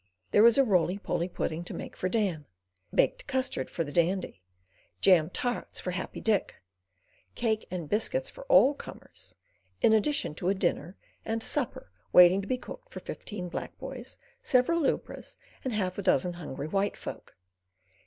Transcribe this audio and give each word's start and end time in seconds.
There 0.31 0.41
was 0.41 0.57
a 0.57 0.63
roly 0.63 0.97
poly 0.97 1.29
pudding 1.29 1.63
to 1.65 1.75
make 1.75 1.95
for 1.95 2.09
Dan, 2.09 2.47
baked 2.91 3.27
custard 3.27 3.69
for 3.69 3.83
the 3.83 3.91
Dandy, 3.91 4.41
jam 4.99 5.29
tarts 5.29 5.79
for 5.79 5.91
Happy 5.91 6.19
Dick, 6.19 6.55
cake 7.35 7.67
and 7.69 7.87
biscuits 7.87 8.27
for 8.27 8.43
all 8.45 8.73
comers, 8.73 9.35
in 9.79 9.93
addition 9.93 10.33
to 10.33 10.49
a 10.49 10.55
dinner 10.55 10.97
and 11.23 11.43
supper 11.43 11.91
waiting 12.11 12.41
to 12.41 12.47
be 12.47 12.57
cooked 12.57 12.91
for 12.91 12.99
fifteen 12.99 13.47
black 13.47 13.77
boys, 13.77 14.17
several 14.41 14.81
lubras, 14.81 15.35
and 15.63 15.71
half 15.73 15.99
a 15.99 16.01
dozen 16.01 16.33
hungry 16.33 16.67
white 16.67 16.97
folk. 16.97 17.35